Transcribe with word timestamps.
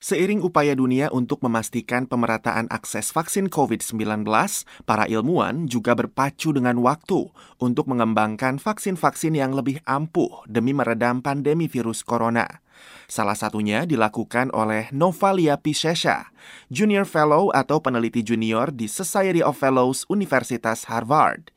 Seiring 0.00 0.40
upaya 0.40 0.72
dunia 0.72 1.12
untuk 1.12 1.44
memastikan 1.44 2.08
pemerataan 2.08 2.72
akses 2.72 3.12
vaksin 3.12 3.52
COVID-19, 3.52 4.24
para 4.88 5.04
ilmuwan 5.04 5.68
juga 5.68 5.92
berpacu 5.92 6.56
dengan 6.56 6.80
waktu 6.80 7.28
untuk 7.60 7.84
mengembangkan 7.84 8.56
vaksin-vaksin 8.56 9.36
yang 9.36 9.52
lebih 9.52 9.84
ampuh 9.84 10.40
demi 10.48 10.72
meredam 10.72 11.20
pandemi 11.20 11.68
virus 11.68 12.00
corona. 12.00 12.64
Salah 13.10 13.34
satunya 13.34 13.90
dilakukan 13.90 14.54
oleh 14.54 14.86
Novalia 14.94 15.58
Piscesha, 15.58 16.30
Junior 16.70 17.02
Fellow 17.02 17.50
atau 17.50 17.82
peneliti 17.82 18.22
junior 18.22 18.70
di 18.70 18.86
Society 18.86 19.42
of 19.42 19.58
Fellows 19.58 20.06
Universitas 20.06 20.86
Harvard. 20.86 21.50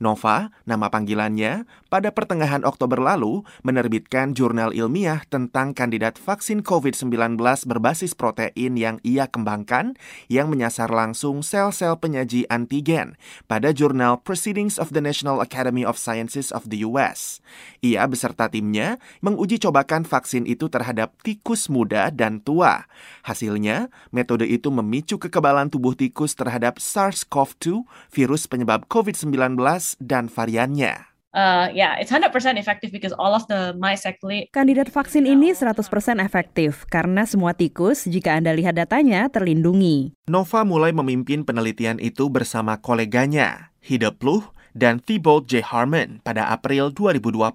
Nova, 0.00 0.50
nama 0.64 0.88
panggilannya, 0.88 1.68
pada 1.92 2.14
pertengahan 2.14 2.64
Oktober 2.64 2.96
lalu 3.02 3.44
menerbitkan 3.66 4.32
jurnal 4.32 4.72
ilmiah 4.72 5.26
tentang 5.28 5.76
kandidat 5.76 6.16
vaksin 6.16 6.64
COVID-19 6.64 7.36
berbasis 7.68 8.16
protein 8.16 8.78
yang 8.78 8.96
ia 9.04 9.28
kembangkan 9.28 9.98
yang 10.30 10.48
menyasar 10.48 10.88
langsung 10.88 11.44
sel-sel 11.44 11.98
penyaji 12.00 12.48
antigen 12.48 13.18
pada 13.50 13.74
jurnal 13.74 14.22
Proceedings 14.22 14.80
of 14.80 14.94
the 14.94 15.02
National 15.02 15.42
Academy 15.42 15.84
of 15.84 16.00
Sciences 16.00 16.54
of 16.54 16.70
the 16.70 16.80
US. 16.86 17.42
Ia 17.84 18.08
beserta 18.08 18.48
timnya 18.48 18.96
menguji 19.20 19.60
cobakan 19.60 20.08
vaksin 20.08 20.48
itu 20.48 20.72
terhadap 20.72 20.99
tikus 21.24 21.72
muda 21.72 22.12
dan 22.12 22.44
tua. 22.44 22.84
Hasilnya, 23.24 23.88
metode 24.12 24.44
itu 24.44 24.68
memicu 24.68 25.16
kekebalan 25.16 25.72
tubuh 25.72 25.96
tikus 25.96 26.36
terhadap 26.36 26.76
SARS-CoV-2, 26.76 27.88
virus 28.12 28.44
penyebab 28.44 28.84
COVID-19 28.92 29.56
dan 30.04 30.28
variannya. 30.28 31.08
Uh, 31.30 31.70
yeah, 31.70 31.94
it's 32.02 32.10
100% 32.10 32.26
effective 32.58 32.90
because 32.90 33.14
all 33.14 33.30
of 33.38 33.46
the 33.46 33.70
mice 33.78 34.02
actually... 34.02 34.50
Kandidat 34.50 34.90
vaksin 34.90 35.30
ini 35.30 35.54
100% 35.54 35.78
efektif 36.18 36.90
karena 36.90 37.22
semua 37.22 37.54
tikus, 37.54 38.02
jika 38.10 38.34
Anda 38.34 38.50
lihat 38.50 38.74
datanya, 38.74 39.30
terlindungi. 39.30 40.10
Nova 40.26 40.66
mulai 40.66 40.90
memimpin 40.90 41.46
penelitian 41.46 42.02
itu 42.02 42.26
bersama 42.26 42.82
koleganya, 42.82 43.70
Hida 43.78 44.10
Pluh 44.10 44.42
dan 44.76 45.02
Thibault 45.02 45.50
J. 45.50 45.62
Harmon 45.64 46.22
pada 46.22 46.48
April 46.50 46.94
2020, 46.94 47.50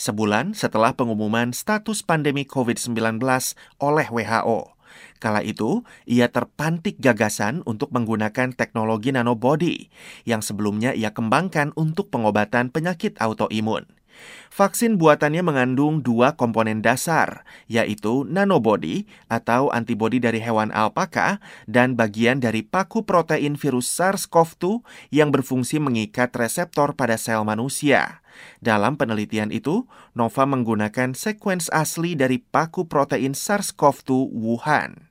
sebulan 0.00 0.56
setelah 0.56 0.96
pengumuman 0.96 1.52
status 1.52 2.00
pandemi 2.02 2.48
COVID-19 2.48 3.20
oleh 3.80 4.06
WHO. 4.08 4.80
Kala 5.20 5.44
itu, 5.44 5.84
ia 6.08 6.32
terpantik 6.32 6.96
gagasan 6.98 7.60
untuk 7.68 7.92
menggunakan 7.92 8.56
teknologi 8.56 9.12
nanobody 9.12 9.92
yang 10.24 10.40
sebelumnya 10.40 10.96
ia 10.96 11.12
kembangkan 11.12 11.76
untuk 11.76 12.08
pengobatan 12.08 12.72
penyakit 12.72 13.20
autoimun. 13.20 13.99
Vaksin 14.50 14.98
buatannya 14.98 15.46
mengandung 15.46 16.02
dua 16.02 16.34
komponen 16.34 16.82
dasar, 16.82 17.46
yaitu 17.70 18.26
nanobody 18.26 19.06
atau 19.30 19.70
antibodi 19.70 20.18
dari 20.18 20.42
hewan 20.42 20.74
alpaka 20.74 21.38
dan 21.70 21.94
bagian 21.94 22.42
dari 22.42 22.66
paku 22.66 23.06
protein 23.06 23.54
virus 23.54 23.90
SARS-CoV-2 23.94 24.82
yang 25.14 25.30
berfungsi 25.30 25.78
mengikat 25.82 26.34
reseptor 26.34 26.94
pada 26.94 27.14
sel 27.14 27.42
manusia. 27.42 28.20
Dalam 28.62 28.96
penelitian 28.96 29.50
itu, 29.50 29.84
Nova 30.14 30.46
menggunakan 30.46 31.12
sekuens 31.12 31.66
asli 31.70 32.14
dari 32.14 32.38
paku 32.38 32.86
protein 32.86 33.34
SARS-CoV-2 33.34 34.30
Wuhan. 34.30 35.09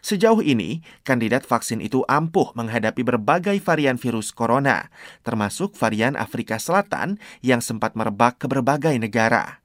Sejauh 0.00 0.40
ini, 0.40 0.80
kandidat 1.04 1.44
vaksin 1.44 1.80
itu 1.84 2.04
ampuh 2.08 2.52
menghadapi 2.56 3.04
berbagai 3.04 3.56
varian 3.60 3.96
virus 3.96 4.32
corona, 4.32 4.88
termasuk 5.24 5.76
varian 5.76 6.16
Afrika 6.16 6.56
Selatan 6.56 7.20
yang 7.44 7.60
sempat 7.60 7.96
merebak 7.96 8.40
ke 8.40 8.46
berbagai 8.48 8.96
negara. 8.96 9.60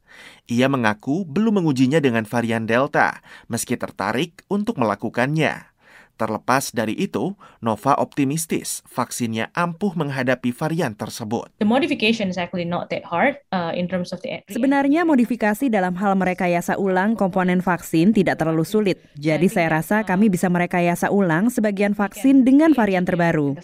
Ia 0.48 0.70
mengaku 0.70 1.26
belum 1.28 1.60
mengujinya 1.62 1.98
dengan 2.00 2.24
varian 2.24 2.70
Delta, 2.70 3.20
meski 3.50 3.76
tertarik 3.76 4.46
untuk 4.48 4.78
melakukannya. 4.78 5.75
Terlepas 6.16 6.72
dari 6.72 6.96
itu, 6.96 7.36
Nova 7.60 7.92
optimistis 8.00 8.80
vaksinnya 8.88 9.52
ampuh 9.52 9.92
menghadapi 10.00 10.56
varian 10.56 10.96
tersebut. 10.96 11.52
The 11.60 11.68
modification 11.68 12.32
is 12.32 12.40
actually 12.40 12.64
not 12.64 12.88
that 12.96 13.04
hard 13.04 13.36
uh, 13.52 13.76
in 13.76 13.92
terms 13.92 14.16
of 14.16 14.24
the 14.24 14.40
Sebenarnya 14.48 15.04
modifikasi 15.04 15.68
dalam 15.68 16.00
hal 16.00 16.16
merekayasa 16.16 16.80
ulang 16.80 17.20
komponen 17.20 17.60
vaksin 17.60 18.16
tidak 18.16 18.40
terlalu 18.40 18.64
sulit. 18.64 18.98
Jadi 19.20 19.52
saya 19.52 19.76
rasa 19.76 20.08
kami 20.08 20.32
bisa 20.32 20.48
merekayasa 20.48 21.12
ulang 21.12 21.52
sebagian 21.52 21.92
vaksin 21.92 22.48
dengan 22.48 22.72
varian 22.72 23.04
terbaru. 23.04 23.60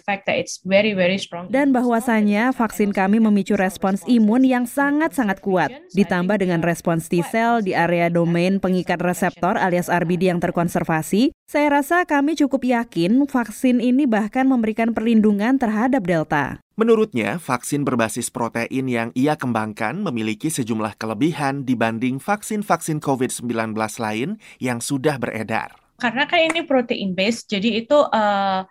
Dan 1.48 1.72
bahwasanya 1.72 2.52
vaksin 2.52 2.92
kami 2.92 3.16
memicu 3.16 3.56
respons 3.56 4.04
imun 4.04 4.44
yang 4.44 4.64
sangat-sangat 4.68 5.40
kuat, 5.40 5.72
ditambah 5.96 6.36
dengan 6.36 6.60
respons 6.60 7.08
T-cell 7.08 7.64
di 7.64 7.72
area 7.72 8.12
domain 8.12 8.60
pengikat 8.60 9.00
reseptor 9.00 9.56
alias 9.56 9.88
RBD 9.88 10.28
yang 10.28 10.40
terkonservasi, 10.40 11.32
saya 11.52 11.68
rasa 11.68 12.08
kami 12.08 12.32
cukup 12.32 12.64
yakin 12.64 13.28
vaksin 13.28 13.76
ini 13.76 14.08
bahkan 14.08 14.48
memberikan 14.48 14.96
perlindungan 14.96 15.60
terhadap 15.60 16.00
Delta. 16.00 16.64
Menurutnya, 16.80 17.36
vaksin 17.36 17.84
berbasis 17.84 18.32
protein 18.32 18.88
yang 18.88 19.12
ia 19.12 19.36
kembangkan 19.36 20.00
memiliki 20.00 20.48
sejumlah 20.48 20.96
kelebihan 20.96 21.68
dibanding 21.68 22.16
vaksin-vaksin 22.16 23.04
COVID-19 23.04 23.76
lain 23.76 24.40
yang 24.64 24.80
sudah 24.80 25.20
beredar. 25.20 25.76
Karena 26.00 26.24
kan 26.24 26.40
ini 26.40 26.64
protein 26.64 27.12
based, 27.12 27.52
jadi 27.52 27.84
itu 27.84 28.00
uh, 28.00 28.64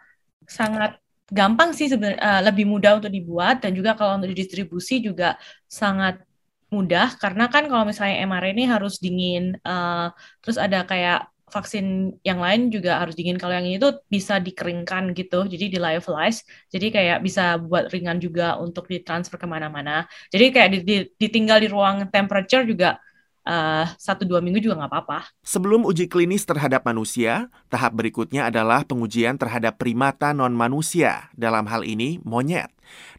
sangat 0.49 0.97
gampang 1.29 1.77
sih 1.77 1.85
sebenarnya 1.85 2.17
uh, 2.17 2.41
lebih 2.49 2.65
mudah 2.65 2.97
untuk 2.97 3.13
dibuat 3.13 3.61
dan 3.61 3.77
juga 3.77 3.93
kalau 3.93 4.17
untuk 4.17 4.33
didistribusi 4.33 5.05
juga 5.05 5.37
sangat 5.69 6.17
mudah 6.73 7.13
karena 7.21 7.45
kan 7.45 7.69
kalau 7.69 7.85
misalnya 7.85 8.25
mRNA 8.25 8.51
ini 8.51 8.63
harus 8.67 8.97
dingin 8.99 9.59
uh, 9.63 10.11
terus 10.43 10.55
ada 10.55 10.83
kayak 10.87 11.31
vaksin 11.51 12.15
yang 12.23 12.39
lain 12.39 12.71
juga 12.71 13.03
harus 13.03 13.13
dingin. 13.13 13.35
Kalau 13.35 13.53
yang 13.53 13.67
ini 13.67 13.77
tuh 13.77 13.99
bisa 14.07 14.39
dikeringkan 14.39 15.11
gitu, 15.13 15.45
jadi 15.45 15.65
di 15.67 15.77
lyophilize. 15.77 16.47
Jadi 16.71 16.87
kayak 16.89 17.19
bisa 17.21 17.59
buat 17.59 17.91
ringan 17.91 18.17
juga 18.23 18.55
untuk 18.57 18.87
ditransfer 18.87 19.35
ke 19.35 19.45
mana-mana. 19.45 20.07
Jadi 20.31 20.45
kayak 20.49 20.69
ditinggal 21.19 21.59
di 21.59 21.67
ruang 21.67 22.07
temperature 22.09 22.63
juga 22.63 22.97
uh, 23.45 23.85
satu 23.97 24.25
dua 24.25 24.39
minggu 24.41 24.61
juga 24.61 24.81
nggak 24.81 24.91
apa-apa. 24.91 25.19
Sebelum 25.41 25.85
uji 25.85 26.05
klinis 26.05 26.45
terhadap 26.45 26.85
manusia, 26.85 27.49
tahap 27.69 27.97
berikutnya 27.97 28.49
adalah 28.49 28.85
pengujian 28.85 29.37
terhadap 29.37 29.77
primata 29.77 30.33
non 30.33 30.53
manusia. 30.53 31.29
Dalam 31.33 31.65
hal 31.69 31.85
ini 31.85 32.21
monyet. 32.21 32.69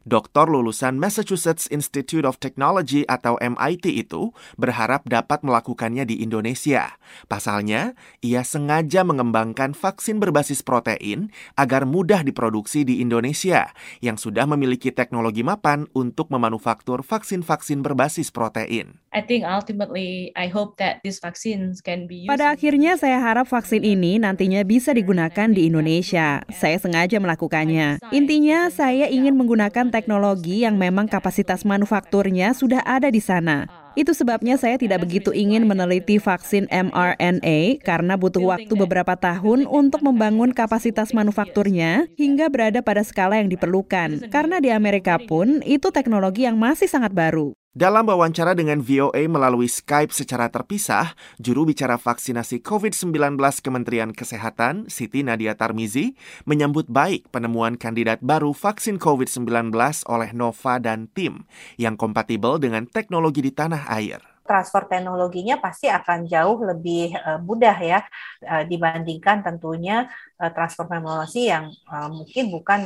Doktor 0.03 0.51
lulusan 0.51 0.99
Massachusetts 0.99 1.71
Institute 1.71 2.27
of 2.27 2.43
Technology 2.43 3.07
atau 3.07 3.39
MIT 3.39 3.87
itu 3.87 4.35
berharap 4.59 5.07
dapat 5.07 5.47
melakukannya 5.47 6.03
di 6.03 6.27
Indonesia. 6.27 6.99
Pasalnya, 7.31 7.95
ia 8.19 8.43
sengaja 8.43 9.07
mengembangkan 9.07 9.79
vaksin 9.79 10.19
berbasis 10.19 10.67
protein 10.67 11.31
agar 11.55 11.87
mudah 11.87 12.27
diproduksi 12.27 12.83
di 12.83 12.99
Indonesia 12.99 13.71
yang 14.03 14.19
sudah 14.19 14.43
memiliki 14.51 14.91
teknologi 14.91 15.47
mapan 15.47 15.87
untuk 15.95 16.35
memanufaktur 16.35 17.07
vaksin-vaksin 17.07 17.87
berbasis 17.87 18.35
protein. 18.35 18.99
I 19.15 19.23
think 19.23 19.47
ultimately 19.47 20.35
I 20.35 20.51
hope 20.51 20.81
that 20.83 21.05
these 21.07 21.23
vaccines 21.23 21.85
can 21.85 22.09
be 22.09 22.27
used 22.27 22.33
Pada 22.33 22.51
akhirnya 22.51 22.97
saya 22.99 23.21
harap 23.21 23.45
vaksin 23.47 23.85
ini 23.85 24.19
nantinya 24.19 24.65
bisa 24.67 24.91
digunakan 24.97 25.53
di 25.53 25.69
Indonesia. 25.69 26.43
Saya 26.51 26.81
sengaja 26.81 27.21
melakukannya. 27.21 28.01
Intinya 28.11 28.73
saya 28.73 29.07
ingin 29.07 29.37
menggunakan 29.37 29.92
teknologi 29.93 30.65
yang 30.65 30.81
memang 30.81 31.07
kapasitas 31.07 31.69
manufakturnya 31.69 32.57
sudah 32.57 32.81
ada 32.83 33.13
di 33.13 33.21
sana. 33.21 33.69
Itu 33.93 34.17
sebabnya 34.17 34.57
saya 34.57 34.81
tidak 34.81 35.05
begitu 35.05 35.37
ingin 35.37 35.69
meneliti 35.69 36.17
vaksin 36.17 36.65
mRNA 36.73 37.85
karena 37.85 38.17
butuh 38.17 38.41
waktu 38.41 38.73
beberapa 38.73 39.13
tahun 39.15 39.69
untuk 39.69 40.01
membangun 40.01 40.57
kapasitas 40.57 41.13
manufakturnya 41.13 42.09
hingga 42.17 42.49
berada 42.49 42.81
pada 42.81 43.05
skala 43.05 43.39
yang 43.45 43.53
diperlukan. 43.53 44.33
Karena 44.33 44.65
di 44.65 44.73
Amerika 44.73 45.21
pun 45.21 45.61
itu 45.63 45.93
teknologi 45.93 46.49
yang 46.49 46.57
masih 46.57 46.89
sangat 46.89 47.13
baru. 47.13 47.53
Dalam 47.73 48.05
wawancara 48.05 48.53
dengan 48.53 48.85
VOA 48.85 49.25
melalui 49.33 49.65
Skype 49.65 50.13
secara 50.13 50.53
terpisah, 50.53 51.17
juru 51.41 51.65
bicara 51.65 51.97
vaksinasi 51.97 52.61
COVID-19 52.61 53.41
Kementerian 53.65 54.13
Kesehatan, 54.13 54.93
Siti 54.93 55.25
Nadia 55.25 55.57
Tarmizi, 55.57 56.13
menyambut 56.45 56.85
baik 56.93 57.33
penemuan 57.33 57.81
kandidat 57.81 58.21
baru 58.21 58.53
vaksin 58.53 59.01
COVID-19 59.01 59.73
oleh 60.05 60.31
Nova 60.37 60.77
dan 60.85 61.09
tim 61.17 61.49
yang 61.81 61.97
kompatibel 61.97 62.61
dengan 62.61 62.85
teknologi 62.85 63.41
di 63.41 63.57
tanah 63.57 63.89
air. 63.89 64.21
Transfer 64.45 64.85
teknologinya 64.85 65.57
pasti 65.57 65.89
akan 65.89 66.29
jauh 66.29 66.61
lebih 66.61 67.17
uh, 67.25 67.41
mudah 67.41 67.79
ya 67.81 68.05
uh, 68.53 68.69
dibandingkan 68.69 69.41
tentunya 69.49 70.13
uh, 70.37 70.53
transfer 70.53 70.85
teknologi 70.85 71.49
yang 71.49 71.73
mungkin 71.89 72.53
bukan 72.53 72.85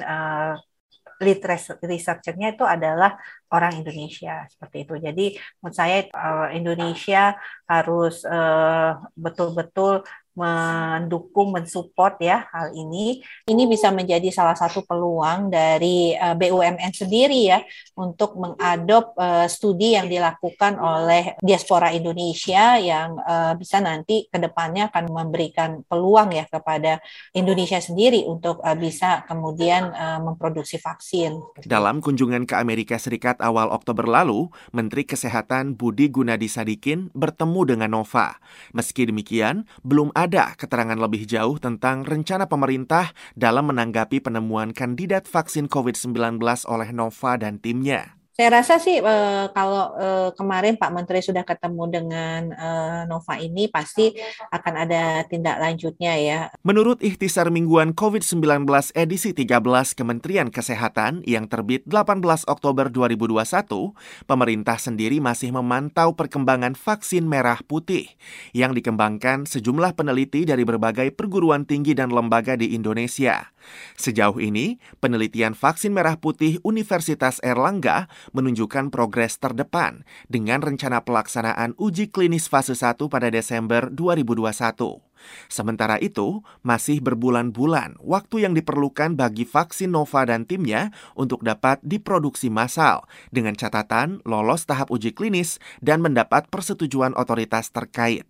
lead 1.22 1.40
researchernya 1.80 2.54
itu 2.54 2.64
adalah 2.66 3.16
orang 3.52 3.80
Indonesia 3.80 4.44
seperti 4.52 4.76
itu. 4.84 4.94
Jadi 5.00 5.26
menurut 5.62 5.76
saya 5.76 6.04
uh, 6.12 6.48
Indonesia 6.52 7.36
harus 7.64 8.22
betul-betul 9.16 10.02
uh, 10.02 10.25
mendukung, 10.36 11.50
mensupport 11.50 12.14
ya 12.20 12.44
hal 12.52 12.76
ini. 12.76 13.24
Ini 13.48 13.64
bisa 13.64 13.88
menjadi 13.88 14.28
salah 14.28 14.54
satu 14.54 14.84
peluang 14.84 15.48
dari 15.48 16.12
eh, 16.12 16.36
BUMN 16.36 16.92
sendiri 16.92 17.48
ya 17.48 17.58
untuk 17.96 18.36
mengadop 18.36 19.16
uh, 19.16 19.48
studi 19.48 19.96
yang 19.96 20.12
dilakukan 20.12 20.76
oleh 20.76 21.32
diaspora 21.40 21.88
Indonesia 21.96 22.76
yang 22.76 23.16
uh, 23.16 23.56
bisa 23.56 23.80
nanti 23.80 24.28
ke 24.28 24.36
depannya 24.36 24.92
akan 24.92 25.08
memberikan 25.08 25.80
peluang 25.88 26.36
ya 26.36 26.44
kepada 26.44 27.00
Indonesia 27.32 27.80
sendiri 27.80 28.28
untuk 28.28 28.60
bisa 28.76 29.24
kemudian 29.24 29.92
memproduksi 30.20 30.76
vaksin. 30.76 31.38
Dalam 31.64 32.02
kunjungan 32.04 32.44
ke 32.44 32.58
Amerika 32.58 32.98
Serikat 32.98 33.38
awal 33.40 33.70
Oktober 33.70 34.04
lalu, 34.04 34.50
Menteri 34.74 35.06
Kesehatan 35.06 35.78
Budi 35.78 36.10
Gunadi 36.10 36.50
Sadikin 36.50 37.08
bertemu 37.14 37.76
dengan 37.76 37.90
Nova. 38.02 38.36
Meski 38.74 39.06
demikian, 39.06 39.64
belum 39.86 40.10
ada 40.12 40.25
ada 40.26 40.58
keterangan 40.58 40.98
lebih 40.98 41.22
jauh 41.22 41.54
tentang 41.62 42.02
rencana 42.02 42.50
pemerintah 42.50 43.14
dalam 43.38 43.70
menanggapi 43.70 44.18
penemuan 44.18 44.74
kandidat 44.74 45.30
vaksin 45.30 45.70
COVID-19 45.70 46.42
oleh 46.66 46.90
Nova 46.90 47.38
dan 47.38 47.62
timnya. 47.62 48.15
Saya 48.36 48.60
rasa 48.60 48.76
sih 48.76 49.00
e, 49.00 49.14
kalau 49.56 49.96
e, 49.96 50.08
kemarin 50.36 50.76
Pak 50.76 50.92
Menteri 50.92 51.24
sudah 51.24 51.40
ketemu 51.40 51.88
dengan 51.88 52.52
e, 52.52 52.68
Nova 53.08 53.40
ini 53.40 53.64
pasti 53.72 54.12
akan 54.52 54.74
ada 54.76 55.24
tindak 55.24 55.56
lanjutnya 55.56 56.12
ya. 56.20 56.52
Menurut 56.60 57.00
ikhtisar 57.00 57.48
mingguan 57.48 57.96
COVID-19 57.96 58.68
edisi 58.92 59.32
13 59.32 59.56
Kementerian 59.96 60.52
Kesehatan 60.52 61.24
yang 61.24 61.48
terbit 61.48 61.88
18 61.88 62.20
Oktober 62.44 62.92
2021, 62.92 63.96
pemerintah 64.28 64.76
sendiri 64.76 65.16
masih 65.16 65.56
memantau 65.56 66.12
perkembangan 66.12 66.76
vaksin 66.76 67.24
merah 67.24 67.64
putih 67.64 68.04
yang 68.52 68.76
dikembangkan 68.76 69.48
sejumlah 69.48 69.96
peneliti 69.96 70.44
dari 70.44 70.68
berbagai 70.68 71.08
perguruan 71.16 71.64
tinggi 71.64 71.96
dan 71.96 72.12
lembaga 72.12 72.52
di 72.52 72.76
Indonesia. 72.76 73.48
Sejauh 73.96 74.38
ini, 74.38 74.78
penelitian 75.02 75.56
vaksin 75.56 75.90
merah 75.90 76.20
putih 76.20 76.60
Universitas 76.62 77.42
Erlangga 77.42 78.06
menunjukkan 78.34 78.90
progres 78.90 79.38
terdepan 79.38 80.02
dengan 80.26 80.58
rencana 80.58 81.06
pelaksanaan 81.06 81.78
uji 81.78 82.10
klinis 82.10 82.50
fase 82.50 82.74
1 82.74 82.98
pada 83.06 83.30
Desember 83.30 83.86
2021. 83.92 85.05
Sementara 85.46 85.96
itu, 85.98 86.42
masih 86.62 87.00
berbulan-bulan 87.00 87.98
waktu 88.02 88.48
yang 88.48 88.54
diperlukan 88.56 89.14
bagi 89.14 89.46
vaksin 89.46 89.94
Nova 89.94 90.26
dan 90.26 90.44
timnya 90.44 90.90
untuk 91.14 91.42
dapat 91.42 91.80
diproduksi 91.82 92.50
massal 92.52 93.06
dengan 93.30 93.54
catatan 93.54 94.20
lolos 94.26 94.66
tahap 94.66 94.90
uji 94.90 95.14
klinis 95.14 95.58
dan 95.80 96.02
mendapat 96.02 96.48
persetujuan 96.50 97.14
otoritas 97.16 97.70
terkait. 97.70 98.26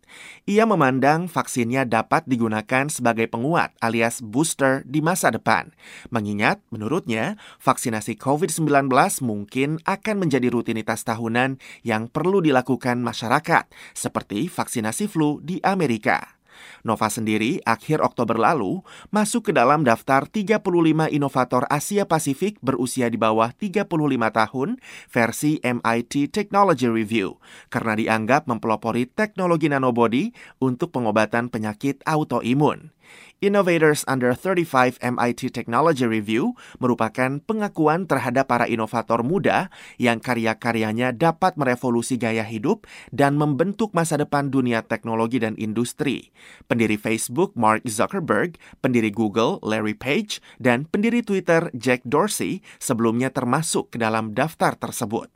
Ia 0.46 0.64
memandang 0.68 1.26
vaksinnya 1.26 1.88
dapat 1.88 2.26
digunakan 2.28 2.86
sebagai 2.86 3.26
penguat 3.26 3.74
alias 3.82 4.22
booster 4.22 4.86
di 4.86 5.02
masa 5.02 5.32
depan. 5.32 5.72
Mengingat, 6.12 6.62
menurutnya, 6.70 7.40
vaksinasi 7.58 8.18
COVID-19 8.20 8.88
mungkin 9.24 9.82
akan 9.84 10.16
menjadi 10.20 10.48
rutinitas 10.52 11.02
tahunan 11.02 11.58
yang 11.82 12.08
perlu 12.10 12.40
dilakukan 12.40 13.00
masyarakat, 13.02 13.68
seperti 13.92 14.46
vaksinasi 14.46 15.10
flu 15.10 15.42
di 15.42 15.58
Amerika. 15.62 16.35
Nova 16.82 17.06
sendiri 17.06 17.62
akhir 17.62 18.02
Oktober 18.02 18.40
lalu 18.40 18.82
masuk 19.14 19.50
ke 19.50 19.52
dalam 19.54 19.86
daftar 19.86 20.26
35 20.26 20.64
inovator 21.12 21.68
Asia 21.70 22.08
Pasifik 22.08 22.58
berusia 22.64 23.06
di 23.12 23.20
bawah 23.20 23.52
35 23.54 23.86
tahun 24.32 24.68
versi 25.06 25.60
MIT 25.62 26.32
Technology 26.32 26.88
Review 26.90 27.38
karena 27.68 27.94
dianggap 27.94 28.48
mempelopori 28.48 29.06
teknologi 29.06 29.68
nanobody 29.70 30.32
untuk 30.58 30.90
pengobatan 30.90 31.52
penyakit 31.52 32.00
autoimun. 32.08 32.95
Innovators 33.44 34.00
Under 34.08 34.32
35 34.32 34.96
MIT 35.04 35.52
Technology 35.52 36.08
Review 36.08 36.56
merupakan 36.80 37.36
pengakuan 37.44 38.08
terhadap 38.08 38.48
para 38.48 38.64
inovator 38.64 39.20
muda 39.20 39.68
yang 40.00 40.24
karya-karyanya 40.24 41.12
dapat 41.12 41.60
merevolusi 41.60 42.16
gaya 42.16 42.40
hidup 42.48 42.88
dan 43.12 43.36
membentuk 43.36 43.92
masa 43.92 44.16
depan 44.16 44.48
dunia 44.48 44.80
teknologi 44.80 45.36
dan 45.36 45.52
industri. 45.60 46.32
Pendiri 46.64 46.96
Facebook 46.96 47.52
Mark 47.52 47.84
Zuckerberg, 47.84 48.56
pendiri 48.80 49.12
Google 49.12 49.60
Larry 49.60 49.92
Page, 49.92 50.40
dan 50.56 50.88
pendiri 50.88 51.20
Twitter 51.20 51.68
Jack 51.76 52.00
Dorsey 52.08 52.64
sebelumnya 52.80 53.28
termasuk 53.28 53.92
ke 53.92 54.00
dalam 54.00 54.32
daftar 54.32 54.80
tersebut. 54.80 55.28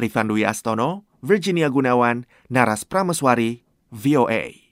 Rifan 0.00 0.32
Dwi 0.32 0.48
Astono, 0.48 1.04
Virginia 1.20 1.68
Gunawan, 1.68 2.24
Naras 2.48 2.84
Prameswari, 2.84 3.64
VOA. 3.92 4.65